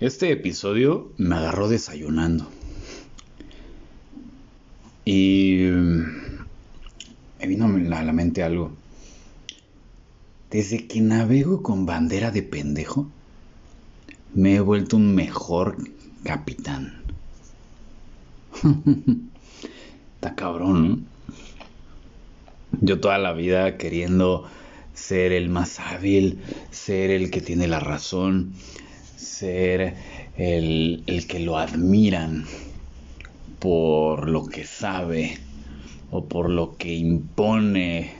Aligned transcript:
Este 0.00 0.32
episodio 0.32 1.12
me 1.18 1.36
agarró 1.36 1.68
desayunando. 1.68 2.48
Y 5.04 5.58
me 7.38 7.46
vino 7.46 7.66
a 7.66 8.02
la 8.02 8.12
mente 8.14 8.42
algo. 8.42 8.72
Desde 10.50 10.86
que 10.86 11.02
navego 11.02 11.62
con 11.62 11.84
bandera 11.84 12.30
de 12.30 12.42
pendejo, 12.42 13.10
me 14.32 14.54
he 14.54 14.60
vuelto 14.60 14.96
un 14.96 15.14
mejor 15.14 15.76
capitán. 16.24 17.02
Está 20.14 20.34
cabrón, 20.34 20.88
¿no? 20.88 20.98
Yo 22.80 23.00
toda 23.00 23.18
la 23.18 23.34
vida 23.34 23.76
queriendo 23.76 24.48
ser 24.94 25.32
el 25.32 25.50
más 25.50 25.78
hábil, 25.78 26.40
ser 26.70 27.10
el 27.10 27.30
que 27.30 27.42
tiene 27.42 27.68
la 27.68 27.80
razón, 27.80 28.54
ser 29.20 29.94
el, 30.36 31.04
el 31.06 31.26
que 31.26 31.40
lo 31.40 31.58
admiran 31.58 32.46
por 33.58 34.28
lo 34.28 34.46
que 34.46 34.64
sabe 34.64 35.38
o 36.10 36.24
por 36.24 36.48
lo 36.50 36.76
que 36.76 36.94
impone 36.94 38.12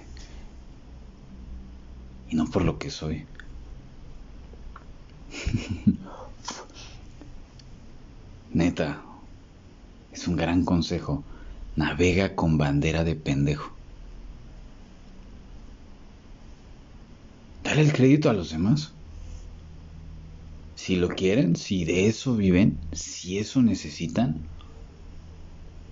y 2.29 2.37
no 2.37 2.47
por 2.47 2.65
lo 2.65 2.79
que 2.79 2.91
soy. 2.91 3.27
Neta, 8.52 9.02
es 10.12 10.29
un 10.29 10.37
gran 10.37 10.65
consejo. 10.65 11.24
Navega 11.77 12.35
con 12.35 12.59
bandera 12.59 13.05
de 13.05 13.15
pendejo. 13.16 13.73
Dale 17.65 17.82
el 17.82 17.93
crédito 17.93 18.29
a 18.29 18.32
los 18.32 18.51
demás. 18.51 18.93
Si 20.80 20.97
lo 20.97 21.11
quieren, 21.11 21.57
si 21.57 21.84
de 21.84 22.07
eso 22.07 22.34
viven, 22.34 22.79
si 22.93 23.37
eso 23.37 23.61
necesitan, 23.61 24.49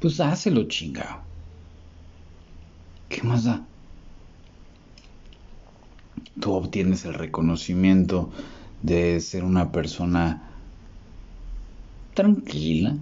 pues 0.00 0.18
hácelo 0.18 0.66
chingado. 0.66 1.20
¿Qué 3.10 3.22
más 3.22 3.44
da? 3.44 3.66
Tú 6.40 6.54
obtienes 6.54 7.04
el 7.04 7.12
reconocimiento 7.12 8.30
de 8.82 9.20
ser 9.20 9.44
una 9.44 9.70
persona 9.72 10.54
tranquila. 12.14 12.96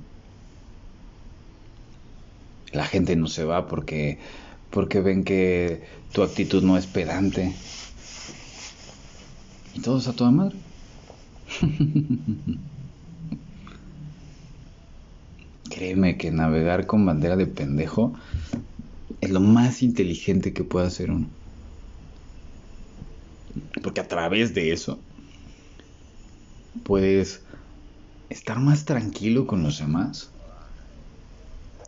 La 2.72 2.84
gente 2.84 3.14
no 3.14 3.28
se 3.28 3.44
va 3.44 3.68
porque 3.68 4.18
porque 4.70 5.00
ven 5.00 5.22
que 5.22 5.84
tu 6.12 6.24
actitud 6.24 6.64
no 6.64 6.76
es 6.76 6.86
pedante. 6.86 7.54
Y 9.72 9.80
todos 9.80 10.08
a 10.08 10.12
toda 10.12 10.32
madre. 10.32 10.65
Créeme 15.70 16.16
que 16.16 16.30
navegar 16.30 16.86
con 16.86 17.04
bandera 17.06 17.36
de 17.36 17.46
pendejo 17.46 18.14
es 19.20 19.30
lo 19.30 19.40
más 19.40 19.82
inteligente 19.82 20.52
que 20.52 20.64
puede 20.64 20.86
hacer 20.86 21.10
uno. 21.10 21.28
Porque 23.82 24.00
a 24.00 24.08
través 24.08 24.54
de 24.54 24.72
eso 24.72 24.98
puedes 26.84 27.44
estar 28.28 28.58
más 28.60 28.84
tranquilo 28.84 29.46
con 29.46 29.62
los 29.62 29.78
demás. 29.78 30.30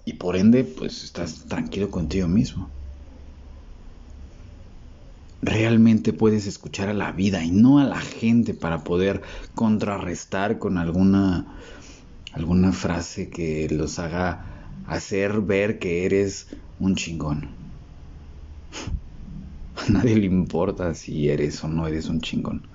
Y 0.05 0.15
por 0.15 0.37
ende, 0.37 0.65
pues 0.65 1.05
estás 1.05 1.45
tranquilo 1.47 1.91
contigo 1.91 2.29
mismo. 2.29 2.78
Realmente 5.41 6.13
puedes 6.13 6.47
escuchar 6.47 6.89
a 6.89 6.95
la 6.95 7.13
vida 7.13 7.45
y 7.45 7.51
no 7.51 7.79
a 7.79 7.85
la 7.85 8.01
gente 8.01 8.55
para 8.55 8.83
poder 8.83 9.23
contrarrestar 9.55 10.59
con 10.59 10.79
alguna 10.79 11.47
alguna 12.33 12.73
frase 12.73 13.31
que 13.31 13.69
los 13.71 13.99
haga 13.99 14.45
hacer 14.87 15.41
ver 15.41 15.79
que 15.79 16.05
eres 16.05 16.49
un 16.79 16.97
chingón. 16.97 17.49
A 19.77 19.91
nadie 19.91 20.17
le 20.17 20.27
importa 20.27 20.95
si 20.95 21.29
eres 21.29 21.63
o 21.63 21.69
no 21.69 21.87
eres 21.87 22.09
un 22.09 22.21
chingón. 22.21 22.67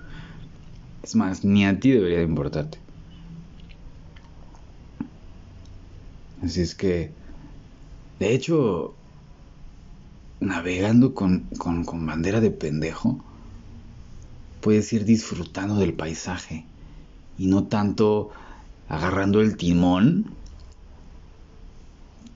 Es 1.03 1.15
más, 1.15 1.43
ni 1.43 1.65
a 1.65 1.79
ti 1.79 1.91
debería 1.91 2.19
de 2.19 2.23
importarte. 2.23 2.77
Así 6.41 6.61
es 6.61 6.75
que, 6.75 7.11
de 8.19 8.33
hecho, 8.33 8.95
navegando 10.45 11.13
con, 11.13 11.47
bandera 12.05 12.41
de 12.41 12.51
pendejo, 12.51 13.19
puedes 14.61 14.91
ir 14.93 15.05
disfrutando 15.05 15.75
del 15.75 15.93
paisaje 15.93 16.65
y 17.37 17.47
no 17.47 17.65
tanto 17.65 18.31
agarrando 18.87 19.41
el 19.41 19.57
timón, 19.57 20.25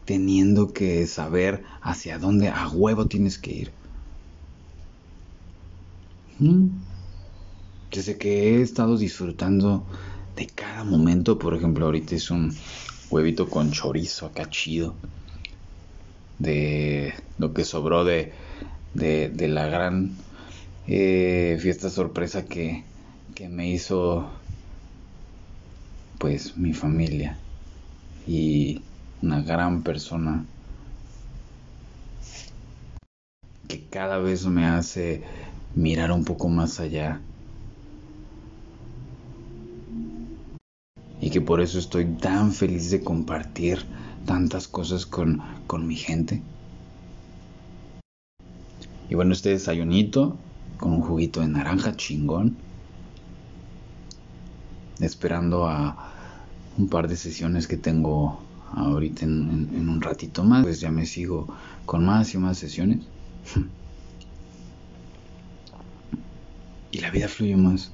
teniendo 0.06 0.74
que 0.74 1.06
saber 1.06 1.64
hacia 1.82 2.18
dónde 2.18 2.50
a 2.50 2.68
huevo 2.70 3.08
tienes 3.08 3.38
que 3.38 3.54
ir. 3.54 3.72
Mm. 6.40 6.68
Desde 7.92 8.18
que 8.18 8.58
he 8.58 8.62
estado 8.62 8.98
disfrutando 8.98 9.86
de 10.36 10.48
cada 10.48 10.84
momento, 10.84 11.40
por 11.40 11.56
ejemplo, 11.56 11.86
ahorita 11.86 12.16
es 12.16 12.30
un 12.32 12.54
huevito 13.10 13.50
con 13.50 13.72
chorizo 13.72 14.28
acá 14.28 14.50
chido. 14.50 14.96
De 16.40 17.14
lo 17.38 17.54
que 17.54 17.66
sobró 17.66 18.04
de, 18.04 18.34
de, 18.94 19.48
la 19.48 19.68
gran 19.68 20.16
eh, 20.88 21.58
fiesta 21.60 21.90
sorpresa 21.90 22.46
que, 22.46 22.84
que 23.36 23.50
me 23.50 23.70
hizo 23.70 24.30
pues 26.18 26.58
mi 26.58 26.74
familia 26.74 27.38
y 28.28 28.82
una 29.22 29.42
gran 29.42 29.84
persona 29.84 30.46
que 33.68 33.84
cada 33.86 34.18
vez 34.18 34.46
me 34.46 34.66
hace 34.66 35.24
mirar 35.76 36.12
un 36.12 36.24
poco 36.24 36.50
más 36.50 36.80
allá. 36.80 37.22
Y 41.20 41.30
que 41.30 41.42
por 41.42 41.62
eso 41.62 41.80
estoy 41.80 42.06
tan 42.06 42.54
feliz 42.54 42.90
de 42.92 43.02
compartir 43.02 43.86
tantas 44.28 44.68
cosas 44.68 45.08
con, 45.08 45.42
con 45.66 45.88
mi 45.88 45.96
gente. 45.96 46.44
Y 49.10 49.16
bueno, 49.16 49.34
este 49.34 49.50
desayunito 49.50 50.38
con 50.78 50.94
un 50.94 51.02
juguito 51.02 51.40
de 51.42 51.48
naranja 51.48 51.96
chingón 51.96 52.58
esperando 55.00 55.68
a 55.68 56.14
un 56.78 56.90
par 56.90 57.08
de 57.08 57.16
sesiones 57.16 57.68
que 57.68 57.78
tengo 57.78 58.40
ahorita 58.76 59.26
en, 59.26 59.90
un 59.90 60.02
ratito 60.02 60.44
más. 60.44 60.64
Pues 60.64 60.80
ya 60.80 60.92
me 60.92 61.06
sigo 61.06 61.48
con 61.86 62.06
más 62.06 62.34
y 62.34 62.38
más 62.38 62.58
sesiones. 62.58 63.06
y 66.92 67.00
la 67.00 67.10
vida 67.12 67.28
fluye 67.28 67.56
más. 67.56 67.92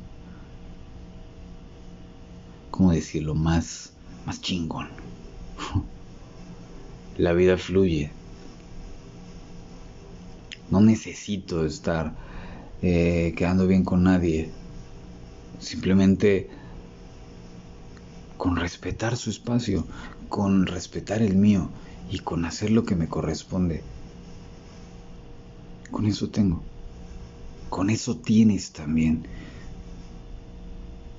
¿Cómo 2.71 2.91
decirlo? 2.91 3.35
Más, 3.35 3.93
más 4.25 4.41
chingón. 4.41 4.89
la 7.17 7.33
vida 7.33 7.57
fluye. 7.57 8.11
No 10.69 10.81
necesito 10.81 11.65
estar 11.65 12.13
eh, 12.81 13.33
quedando 13.37 13.67
bien 13.67 13.83
con 13.83 14.03
nadie. 14.03 14.49
Simplemente 15.59 16.49
con 18.37 18.55
respetar 18.55 19.15
su 19.15 19.29
espacio, 19.29 19.85
con 20.29 20.65
respetar 20.65 21.21
el 21.21 21.35
mío 21.35 21.69
y 22.09 22.19
con 22.19 22.45
hacer 22.45 22.71
lo 22.71 22.83
que 22.83 22.95
me 22.95 23.07
corresponde. 23.07 23.83
Con 25.91 26.05
eso 26.05 26.29
tengo. 26.29 26.63
Con 27.69 27.89
eso 27.89 28.17
tienes 28.17 28.71
también. 28.71 29.25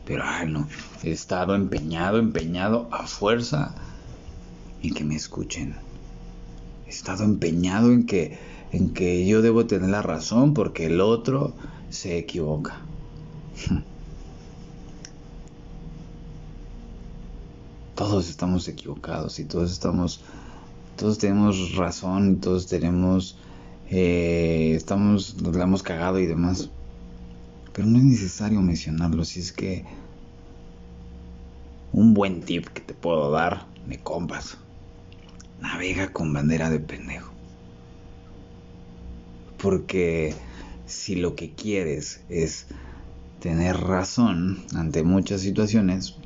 Pero, 0.04 0.24
ay, 0.26 0.48
no, 0.48 0.68
he 1.02 1.12
estado 1.12 1.54
empeñado, 1.54 2.18
empeñado 2.18 2.88
a 2.92 3.06
fuerza 3.06 3.74
en 4.88 4.94
que 4.94 5.04
me 5.04 5.16
escuchen. 5.16 5.74
He 6.86 6.90
estado 6.90 7.24
empeñado 7.24 7.92
en 7.92 8.06
que, 8.06 8.38
en 8.72 8.90
que 8.90 9.26
yo 9.26 9.42
debo 9.42 9.66
tener 9.66 9.90
la 9.90 10.02
razón 10.02 10.54
porque 10.54 10.86
el 10.86 11.00
otro 11.00 11.54
se 11.90 12.18
equivoca. 12.18 12.80
todos 17.94 18.28
estamos 18.28 18.68
equivocados 18.68 19.38
y 19.38 19.44
todos 19.44 19.70
estamos, 19.72 20.20
todos 20.96 21.18
tenemos 21.18 21.74
razón 21.76 22.32
y 22.32 22.36
todos 22.36 22.66
tenemos, 22.66 23.36
eh, 23.90 24.72
estamos, 24.74 25.40
nos 25.40 25.54
la 25.56 25.64
hemos 25.64 25.82
cagado 25.82 26.18
y 26.18 26.26
demás. 26.26 26.70
Pero 27.72 27.88
no 27.88 27.98
es 27.98 28.04
necesario 28.04 28.60
mencionarlo, 28.60 29.24
si 29.24 29.40
es 29.40 29.52
que 29.52 29.84
un 31.92 32.14
buen 32.14 32.42
tip 32.42 32.66
que 32.68 32.80
te 32.80 32.94
puedo 32.94 33.30
dar, 33.30 33.66
me 33.86 33.98
compas, 33.98 34.58
navega 35.60 36.12
con 36.12 36.32
bandera 36.32 36.70
de 36.70 36.80
pendejo. 36.80 37.32
Porque 39.58 40.34
si 40.86 41.16
lo 41.16 41.34
que 41.34 41.52
quieres 41.52 42.22
es 42.28 42.66
tener 43.40 43.76
razón 43.76 44.64
ante 44.74 45.02
muchas 45.02 45.40
situaciones, 45.40 46.16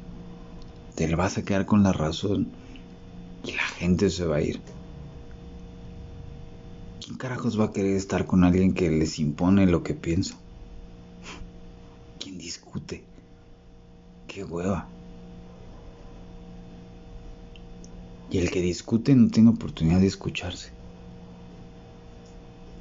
te 0.95 1.15
vas 1.15 1.39
a 1.39 1.45
quedar 1.45 1.67
con 1.67 1.83
la 1.83 1.93
razón 1.93 2.49
y 3.45 3.53
la 3.53 3.63
gente 3.63 4.11
se 4.11 4.25
va 4.25 4.37
a 4.37 4.43
ir. 4.43 4.61
¿Quién 7.01 7.17
carajos 7.17 7.59
va 7.59 7.67
a 7.67 7.73
querer 7.73 7.97
estar 7.97 8.27
con 8.27 8.45
alguien 8.45 8.75
que 8.75 8.91
les 8.91 9.19
impone 9.19 9.67
lo 9.67 9.83
que 9.83 9.95
piensa? 9.95 10.37
¿Quién 12.19 12.39
discute? 12.39 13.05
¡Qué 14.27 14.45
hueva! 14.45 14.89
Y 18.31 18.39
el 18.39 18.51
que 18.51 18.61
discute 18.61 19.15
no 19.15 19.29
tiene 19.31 19.51
oportunidad 19.51 20.01
de 20.01 20.07
escucharse. 20.07 20.71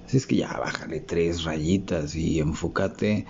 Así 0.05 0.17
es 0.17 0.25
que 0.25 0.38
ya 0.38 0.53
bájale 0.57 1.01
tres 1.01 1.44
rayitas 1.44 2.15
y 2.15 2.39
enfócate 2.39 3.25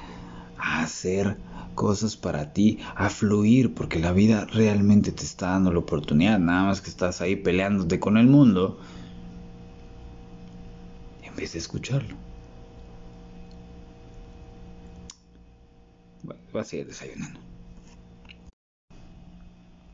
a 0.57 0.83
hacer 0.83 1.37
cosas 1.73 2.15
para 2.15 2.53
ti, 2.53 2.79
a 2.95 3.09
fluir, 3.09 3.73
porque 3.73 3.99
la 3.99 4.11
vida 4.11 4.45
realmente 4.45 5.11
te 5.11 5.23
está 5.23 5.51
dando 5.51 5.71
la 5.71 5.79
oportunidad, 5.79 6.39
nada 6.39 6.65
más 6.65 6.81
que 6.81 6.89
estás 6.89 7.21
ahí 7.21 7.35
peleándote 7.35 7.99
con 7.99 8.17
el 8.17 8.27
mundo 8.27 8.79
en 11.23 11.35
vez 11.35 11.53
de 11.53 11.59
escucharlo. 11.59 12.15
Bueno, 16.23 16.41
a 16.59 16.63
seguir 16.63 16.87
desayunando. 16.87 17.39